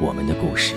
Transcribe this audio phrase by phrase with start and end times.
[0.00, 0.74] 我们的故事。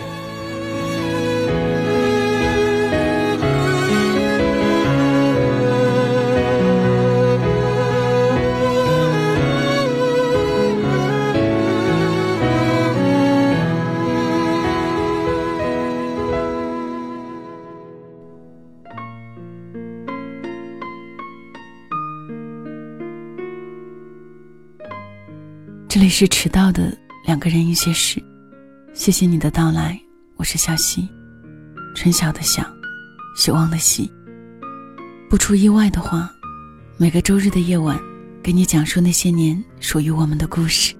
[25.88, 27.04] 这里是迟到的。
[27.26, 28.22] 两个人一些事，
[28.94, 30.00] 谢谢你的到来，
[30.36, 31.10] 我是小溪，
[31.96, 32.64] 春晓的晓，
[33.36, 34.10] 希望的希。
[35.28, 36.32] 不出意外的话，
[36.98, 38.00] 每个周日的夜晚，
[38.44, 40.94] 给你讲述那些年属于我们的故事。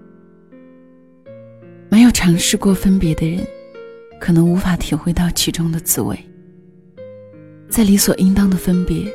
[1.88, 3.46] 没有尝试过分别的人，
[4.20, 6.18] 可能无法体会到其中的滋味。
[7.70, 9.06] 在理所应当的分别，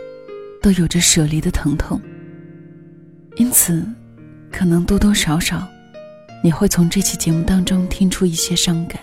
[0.62, 2.00] 都有着舍离的疼痛，
[3.34, 3.84] 因此，
[4.52, 5.68] 可能多多少少。
[6.42, 9.00] 你会从这期节目当中听出一些伤感。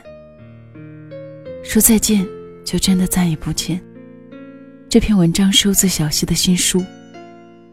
[1.63, 2.25] 说再见，
[2.63, 3.81] 就真的再也不见。
[4.87, 6.79] 这篇文章收自小溪的新书《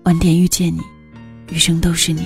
[0.05, 0.81] 晚点遇见你，
[1.53, 2.23] 余生都是你》。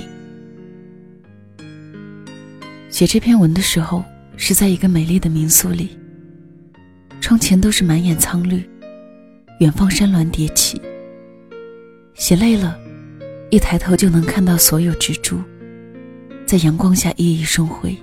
[2.88, 4.02] 写这篇文的时候，
[4.38, 5.98] 是在一个美丽的民宿里，
[7.20, 8.66] 窗前都是满眼苍绿，
[9.60, 10.80] 远方山峦叠起。
[12.14, 12.78] 写累了，
[13.50, 15.38] 一抬头就能看到所有植株。
[16.46, 17.96] 在阳光下熠熠生辉。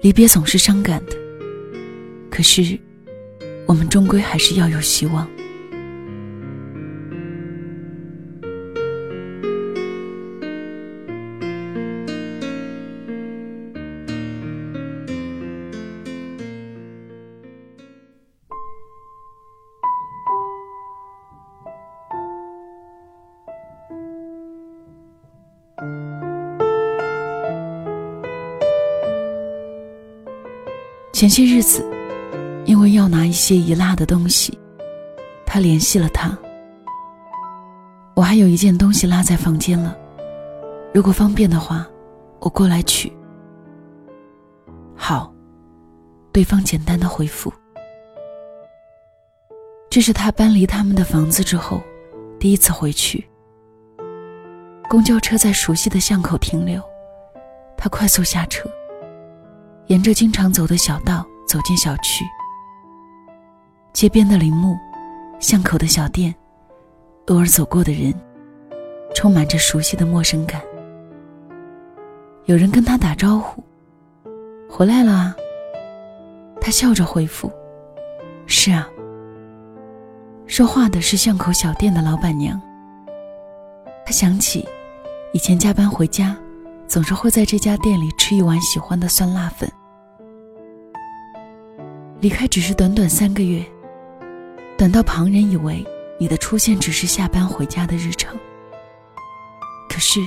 [0.00, 1.16] 离别总是伤感的，
[2.30, 2.78] 可是，
[3.66, 5.28] 我们终归还是要有希望。
[31.16, 31.82] 前些日子，
[32.66, 34.52] 因为要拿一些遗落的东西，
[35.46, 36.36] 他联系了他。
[38.14, 39.96] 我还有一件东西落在房间了，
[40.92, 41.86] 如果方便的话，
[42.38, 43.10] 我过来取。
[44.94, 45.32] 好，
[46.32, 47.50] 对方简单的回复。
[49.88, 51.80] 这是他搬离他们的房子之后，
[52.38, 53.26] 第一次回去。
[54.86, 56.78] 公交车在熟悉的巷口停留，
[57.74, 58.68] 他快速下车。
[59.88, 62.24] 沿着经常走的小道走进小区，
[63.92, 64.76] 街边的林木，
[65.38, 66.34] 巷口的小店，
[67.28, 68.12] 偶尔走过的人，
[69.14, 70.60] 充满着熟悉的陌生感。
[72.46, 73.62] 有人跟他打招呼
[74.68, 75.36] ：“回来了啊。”
[76.60, 77.48] 他笑着回复
[78.46, 78.88] ：“是啊。”
[80.48, 82.60] 说话的是巷口小店的老板娘。
[84.04, 84.66] 他想起，
[85.32, 86.36] 以前加班回家。
[86.88, 89.70] 总是会在这家店里吃一碗喜欢的酸辣粉。
[92.20, 93.64] 离开只是短短三个月，
[94.78, 95.84] 短到旁人以为
[96.18, 98.36] 你的出现只是下班回家的日程。
[99.88, 100.20] 可是，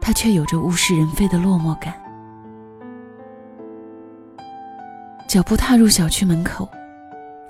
[0.00, 1.94] 他却有着物是人非的落寞感。
[5.28, 6.68] 脚步踏入小区门口，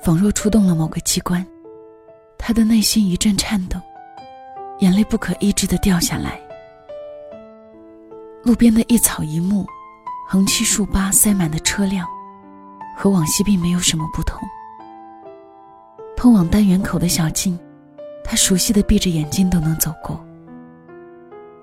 [0.03, 1.45] 仿若触动了某个机关，
[2.39, 3.79] 他的内心一阵颤抖，
[4.79, 6.41] 眼泪不可抑制的掉下来。
[8.45, 9.65] 路边的一草一木，
[10.27, 12.05] 横七竖八塞满的车辆，
[12.97, 14.41] 和往昔并没有什么不同。
[16.17, 17.57] 通往单元口的小径，
[18.25, 20.21] 他熟悉的闭着眼睛都能走过。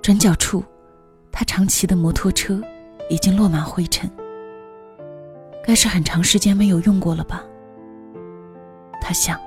[0.01, 0.63] 转角处，
[1.33, 2.61] 他常骑的摩托车
[3.09, 4.09] 已经落满灰尘，
[5.65, 7.43] 该是很长时间没有用过了吧？
[9.01, 9.37] 他想。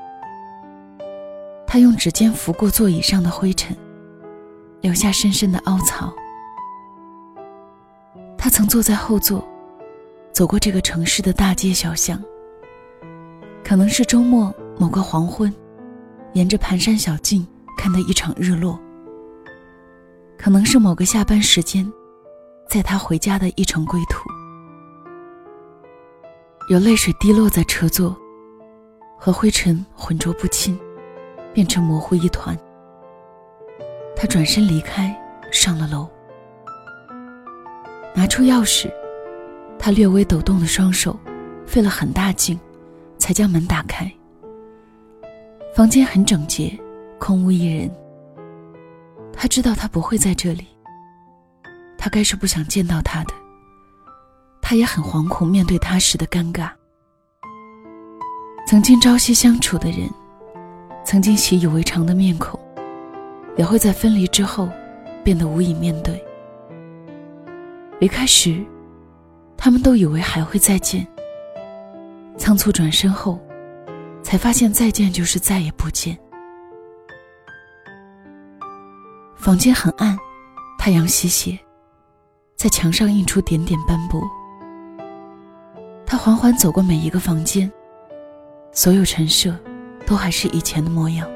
[1.66, 3.74] 他用指尖拂过座椅上的灰尘，
[4.82, 6.12] 留下深深的凹槽。
[8.42, 9.46] 他曾坐在后座，
[10.32, 12.20] 走过这个城市的大街小巷，
[13.62, 15.54] 可能是周末某个黄昏，
[16.32, 17.46] 沿着盘山小径
[17.78, 18.76] 看的一场日落；
[20.36, 21.88] 可能是某个下班时间，
[22.68, 24.28] 在他回家的一程归途。
[26.68, 28.16] 有泪水滴落在车座，
[29.20, 30.76] 和灰尘浑浊不清，
[31.54, 32.58] 变成模糊一团。
[34.16, 35.16] 他转身离开，
[35.52, 36.10] 上了楼，
[38.14, 38.90] 拿出钥匙。
[39.78, 41.18] 他略微抖动的双手，
[41.66, 42.58] 费了很大劲，
[43.18, 44.10] 才将门打开。
[45.74, 46.78] 房间很整洁，
[47.18, 47.90] 空无一人。
[49.32, 50.66] 他知道他不会在这里。
[51.98, 53.34] 他该是不想见到他的。
[54.60, 56.70] 他也很惶恐面对他时的尴尬。
[58.66, 60.08] 曾经朝夕相处的人，
[61.04, 62.58] 曾经习以为常的面孔，
[63.56, 64.68] 也会在分离之后，
[65.24, 66.22] 变得无以面对。
[68.02, 68.60] 离开时。
[69.56, 71.06] 他们都以为还会再见，
[72.36, 73.38] 仓促转身后，
[74.24, 76.18] 才发现再见就是再也不见。
[79.36, 80.18] 房间很暗，
[80.76, 81.56] 太阳西斜，
[82.56, 84.20] 在墙上映出点点斑驳。
[86.04, 87.70] 他缓缓走过每一个房间，
[88.72, 89.56] 所有陈设
[90.04, 91.30] 都还是以前的模样。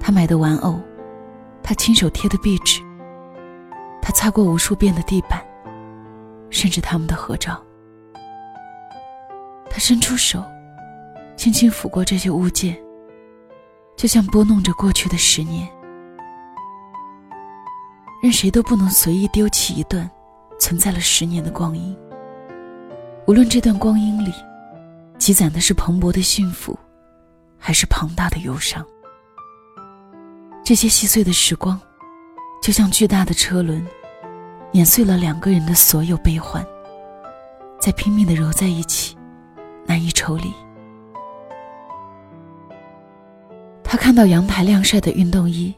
[0.00, 0.80] 他买的玩偶，
[1.62, 2.80] 他亲手贴的壁纸，
[4.10, 5.40] 他擦过无数遍的地板。
[6.50, 7.64] 甚至他们的合照。
[9.70, 10.42] 他伸出手，
[11.36, 12.76] 轻轻抚过这些物件，
[13.96, 15.70] 就像拨弄着过去的十年。
[18.20, 20.10] 任谁都不能随意丢弃一段
[20.58, 21.96] 存在了十年的光阴。
[23.28, 24.34] 无论这段光阴里，
[25.18, 26.76] 积攒的是蓬勃的幸福，
[27.56, 28.84] 还是庞大的忧伤。
[30.64, 31.80] 这些细碎的时光，
[32.60, 33.86] 就像巨大的车轮。
[34.72, 36.64] 碾碎了两个人的所有悲欢，
[37.80, 39.16] 再拼命的揉在一起，
[39.84, 40.52] 难以抽离。
[43.82, 45.74] 他看到阳台晾晒的运动衣，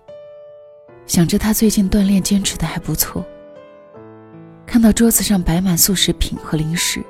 [1.06, 3.24] 想着他最近锻炼坚持的还不错。
[4.66, 7.02] 看到桌子上摆满速食品和零食，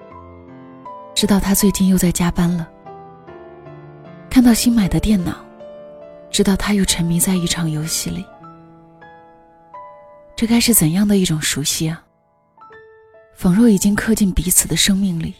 [1.14, 2.68] 知道他最近又在加班了。
[4.30, 5.34] 看到新买的电脑，
[6.30, 8.24] 知道他又沉迷在一场游戏里。
[10.42, 12.04] 这该是怎样的一种熟悉啊！
[13.32, 15.36] 仿若已经刻进彼此的生命里，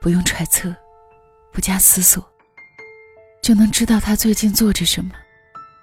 [0.00, 0.72] 不用揣测，
[1.52, 2.24] 不加思索，
[3.42, 5.10] 就能知道他最近做着什么，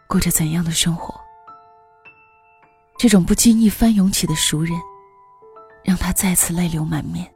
[0.07, 1.13] 过着怎样的生活。
[2.97, 4.71] 这种不经意翻涌起的熟人，
[5.83, 7.29] 让他再次泪流满面。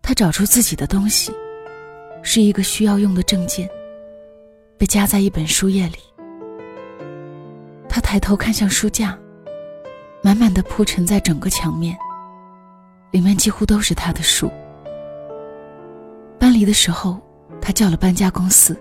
[0.00, 1.32] 他找出自己的东西，
[2.22, 3.68] 是一个需要用的证件，
[4.78, 5.98] 被夹在一本书页里。
[7.98, 9.18] 他抬头看向书架，
[10.22, 11.98] 满满的铺陈在整个墙面，
[13.10, 14.48] 里面几乎都是他的书。
[16.38, 17.18] 搬离的时候，
[17.60, 18.80] 他叫了搬家公司。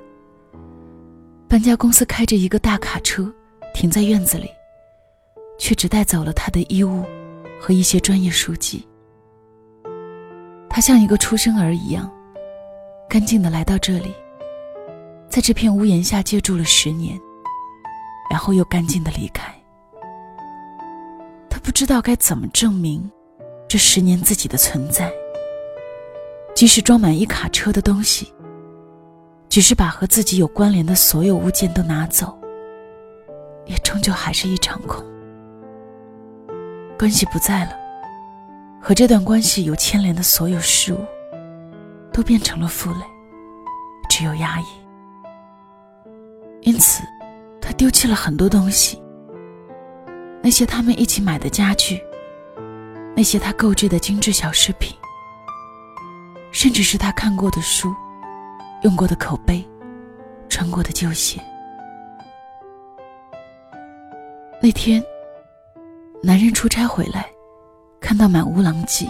[1.47, 3.33] 搬家公司开着一个大卡车
[3.73, 4.51] 停在院子里，
[5.57, 7.03] 却只带走了他的衣物
[7.59, 8.87] 和一些专业书籍。
[10.69, 12.07] 他像一个出生儿一样，
[13.09, 14.13] 干净的来到这里，
[15.27, 17.19] 在这片屋檐下借住了十年。
[18.29, 19.53] 然后又干净的离开。
[21.49, 23.09] 他不知道该怎么证明
[23.67, 25.11] 这十年自己的存在。
[26.55, 28.33] 即使装满一卡车的东西，
[29.47, 32.35] 只是把和自己有关联的所有物件都拿走，
[33.65, 35.05] 也终究还是一场空。
[36.97, 37.73] 关系不在了，
[38.81, 41.05] 和这段关系有牵连的所有事物，
[42.11, 43.05] 都变成了负累，
[44.09, 44.65] 只有压抑。
[46.61, 47.03] 因此。
[47.67, 48.97] 他丢弃了很多东西，
[50.41, 52.01] 那些他们一起买的家具，
[53.13, 54.95] 那些他购置的精致小饰品，
[56.49, 57.93] 甚至是他看过的书、
[58.83, 59.67] 用过的口碑、
[60.47, 61.41] 穿过的旧鞋。
[64.61, 65.03] 那天，
[66.23, 67.29] 男人出差回来，
[67.99, 69.05] 看到满屋狼藉，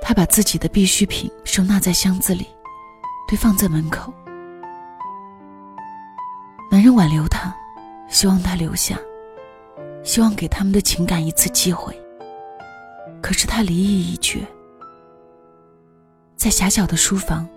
[0.00, 2.46] 他把自己的必需品收纳在箱子里，
[3.26, 4.14] 堆放在门口。
[6.94, 7.54] 挽留他，
[8.08, 8.98] 希望他留下，
[10.02, 11.98] 希望给他们的情感一次机会。
[13.20, 14.40] 可是他离意已决。
[16.36, 17.48] 在狭小的书房，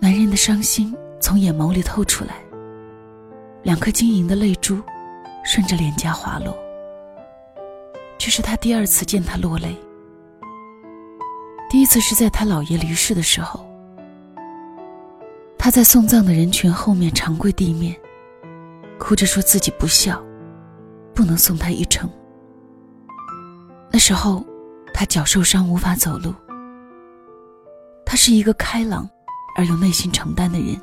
[0.00, 2.34] 男人的伤心从眼眸里透出来，
[3.62, 4.80] 两颗晶莹的泪珠
[5.44, 6.56] 顺着脸颊滑落。
[8.18, 9.76] 这是他第二次见他落泪，
[11.70, 13.64] 第一次是在他姥爷离世的时候。
[15.56, 17.94] 他在送葬的人群后面长跪地面，
[18.98, 20.22] 哭着说自己不孝，
[21.14, 22.08] 不能送他一程。
[23.90, 24.44] 那时候，
[24.92, 26.34] 他脚受伤无法走路。
[28.04, 29.08] 他是一个开朗
[29.56, 30.80] 而有内心承担的人，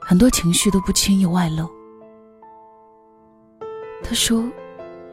[0.00, 1.70] 很多情绪都不轻易外露。
[4.02, 4.44] 他说：“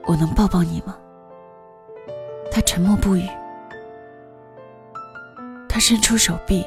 [0.08, 0.98] 我能抱抱你吗？”
[2.52, 3.28] 他沉默不语。
[5.68, 6.66] 他伸出手臂，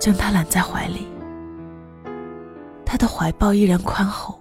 [0.00, 1.06] 将他揽在怀里。
[2.86, 4.40] 他的怀抱依然宽厚。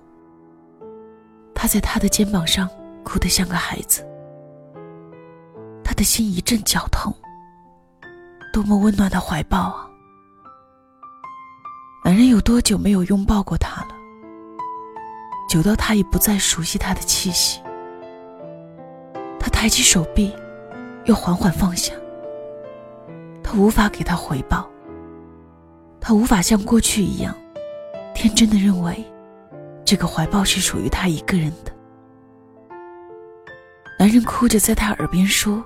[1.53, 2.69] 他在他的肩膀上
[3.03, 4.07] 哭得像个孩子。
[5.83, 7.13] 他的心一阵绞痛。
[8.53, 9.89] 多么温暖的怀抱啊！
[12.05, 13.89] 男人有多久没有拥抱过她了？
[15.49, 17.59] 久到他已不再熟悉她的气息。
[19.37, 20.33] 他抬起手臂，
[21.03, 21.93] 又缓缓放下。
[23.43, 24.69] 他无法给他回报。
[25.99, 27.35] 他无法像过去一样，
[28.15, 29.05] 天真的认为，
[29.85, 31.71] 这个怀抱是属于他一个人的。
[33.99, 35.63] 男人哭着在他耳边说：“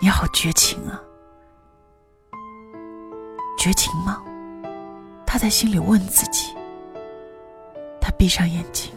[0.00, 0.98] 你好绝情啊！”
[3.58, 4.22] 绝情吗？
[5.26, 6.54] 他在心里问自己。
[8.00, 8.92] 他闭上眼睛，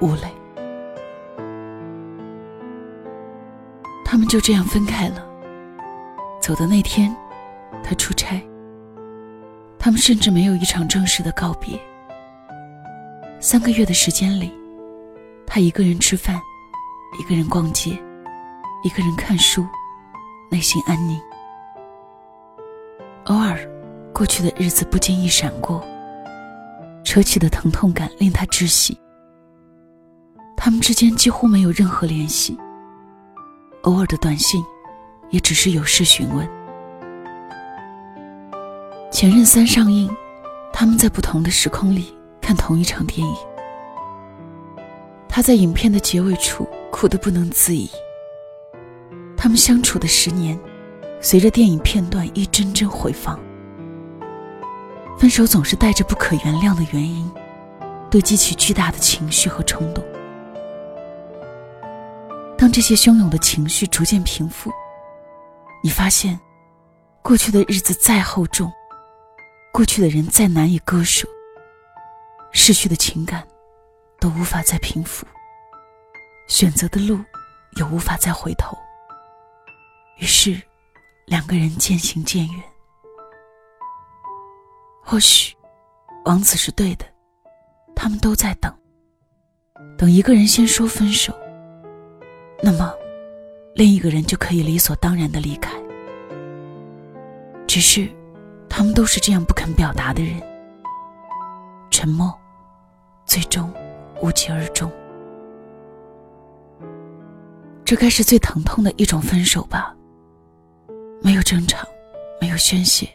[0.00, 0.32] 无泪。
[4.04, 5.26] 他们就这样分开了。
[6.40, 7.14] 走的那天，
[9.84, 11.76] 他们甚至没有一场正式的告别。
[13.40, 14.52] 三个月的时间里，
[15.44, 16.40] 他一个人吃饭，
[17.18, 18.00] 一个人逛街，
[18.84, 19.66] 一个人看书，
[20.52, 21.20] 内心安宁。
[23.24, 23.58] 偶尔，
[24.14, 25.84] 过去的日子不经意闪过，
[27.02, 28.96] 扯起的疼痛感令他窒息。
[30.56, 32.56] 他们之间几乎没有任何联系，
[33.82, 34.64] 偶尔的短信。
[35.30, 36.46] 也只是有事询问。
[39.22, 40.10] 《前任三》上映，
[40.72, 43.36] 他们在不同的时空里看同一场电影。
[45.28, 47.88] 他在影片的结尾处哭得不能自已。
[49.36, 50.58] 他们相处的十年，
[51.20, 53.38] 随着电影片段一帧帧回放。
[55.16, 57.30] 分手总是带着不可原谅的原因，
[58.10, 60.02] 堆积起巨大的情绪和冲动。
[62.58, 64.68] 当这些汹涌的情绪逐渐平复。
[65.80, 66.40] 你发现，
[67.22, 68.68] 过去的日子再厚重，
[69.72, 71.26] 过去的人再难以割舍，
[72.52, 73.48] 逝去的情感
[74.20, 75.26] 都无法再平复，
[76.46, 77.18] 选择的路
[77.78, 78.76] 也无法再回头。
[80.18, 80.60] 于是，
[81.24, 82.62] 两个人渐行渐远。
[85.02, 85.56] 或许，
[86.26, 87.06] 王子是对的，
[87.96, 88.70] 他们都在等，
[89.96, 91.34] 等一个人先说分手，
[92.62, 92.94] 那么。
[93.74, 95.72] 另一个人就可以理所当然的离开，
[97.66, 98.06] 只是，
[98.74, 100.40] 他们都是这样不肯表达的人。
[101.90, 102.32] 沉默，
[103.26, 103.70] 最终
[104.22, 104.90] 无疾而终。
[107.84, 109.94] 这该是最疼痛的一种分手吧？
[111.20, 111.86] 没有争吵，
[112.40, 113.06] 没有宣泄，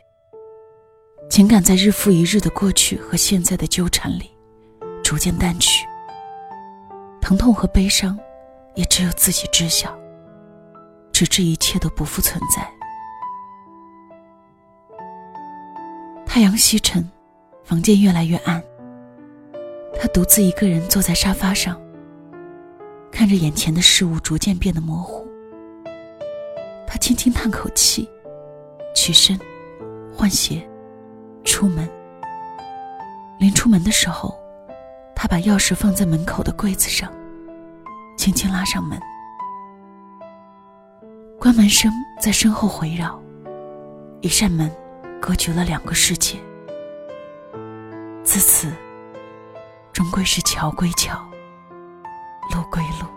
[1.27, 4.29] 情感在日复一日的过去和现在的纠缠里，
[5.03, 5.87] 逐渐淡去。
[7.19, 8.15] 疼痛和悲伤，
[8.75, 9.97] 也只有自己知晓。
[11.11, 12.76] 直至一切都不复存在。
[16.37, 17.03] 太阳西沉，
[17.63, 18.61] 房间越来越暗。
[19.99, 21.81] 他独自一个人坐在沙发上，
[23.11, 25.27] 看着眼前的事物逐渐变得模糊。
[26.85, 28.07] 他轻轻叹口气，
[28.93, 29.35] 起身，
[30.15, 30.61] 换鞋，
[31.43, 31.89] 出门。
[33.39, 34.39] 临出门的时候，
[35.15, 37.11] 他把钥匙放在门口的柜子上，
[38.15, 39.01] 轻轻拉上门。
[41.39, 41.91] 关门声
[42.21, 43.19] 在身后回绕，
[44.21, 44.71] 一扇门
[45.21, 46.39] 隔绝了两个世界。
[48.23, 48.71] 自此，
[49.93, 51.17] 终归是桥归桥，
[52.53, 53.16] 路归路。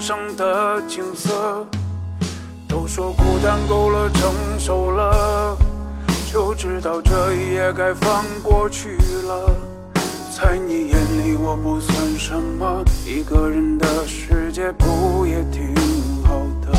[0.00, 1.66] 人生的景色？
[2.66, 5.54] 都说孤单够了，成熟了，
[6.32, 9.54] 就知道这一夜该放过去了。
[10.34, 15.74] 在你眼里我不算什么，一个人的世界不也挺
[16.24, 16.72] 好的？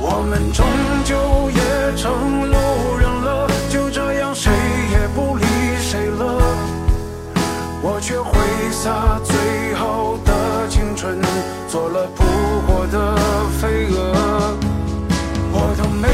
[0.00, 0.64] 我们终
[1.04, 4.50] 究也成路人了，就这样谁
[4.92, 5.44] 也不理
[5.78, 6.40] 谁了。
[7.82, 8.32] 我却挥
[8.70, 11.20] 洒最好的青春，
[11.72, 12.22] 做了扑
[12.66, 13.16] 火的
[13.58, 13.96] 飞蛾。
[15.54, 16.06] 我都没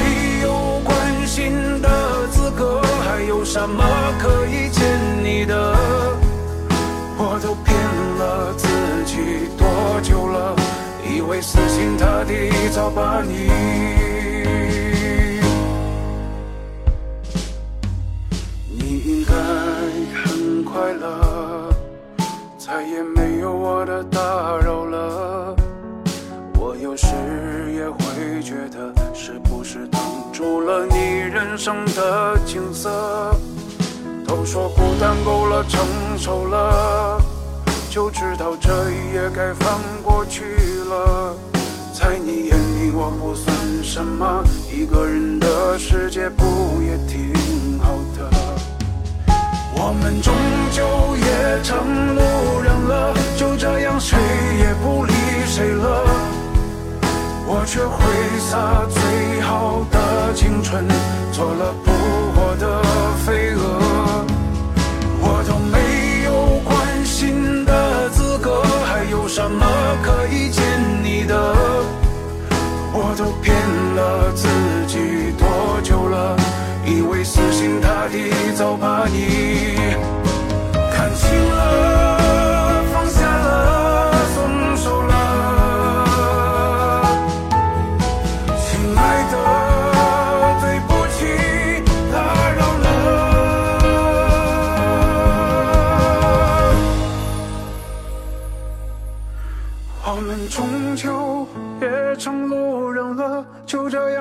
[0.44, 3.84] 有关心的资格，还有什么
[4.20, 5.74] 可以欠你的？
[7.16, 7.74] 我都骗
[8.20, 8.68] 了自
[9.04, 10.54] 己多久了？
[11.04, 13.50] 以为死心塌地早把你，
[30.68, 32.90] 了你人生的景色？
[34.26, 35.80] 都说孤单够了，成
[36.18, 37.18] 熟了，
[37.88, 40.44] 就知道这一夜该翻过去
[40.90, 41.34] 了。
[41.94, 46.44] 在你眼里我不算什么，一个人的世界不
[46.82, 47.32] 也挺
[47.78, 48.30] 好的？
[49.74, 50.34] 我们终
[50.70, 50.84] 究
[51.16, 54.18] 也成路人了，就这样谁
[54.58, 55.14] 也不理
[55.46, 56.04] 谁了。
[57.50, 58.04] 我却挥
[58.38, 60.86] 洒最好的青春，
[61.32, 61.90] 做了扑
[62.34, 62.82] 火的
[63.24, 64.26] 飞蛾。
[65.22, 69.64] 我都没有关心的资格，还有什么
[70.02, 70.62] 可以欠
[71.02, 71.54] 你的？
[72.92, 73.56] 我都骗
[73.96, 74.46] 了自
[74.86, 76.36] 己多久了？
[76.84, 79.77] 以为死心塌地早把你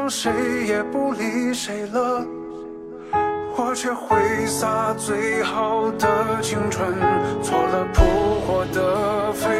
[0.09, 0.31] 谁
[0.67, 2.25] 也不理谁了。
[3.59, 6.93] 我却挥洒最好的青春，
[7.41, 8.03] 做了扑
[8.45, 9.56] 火的飞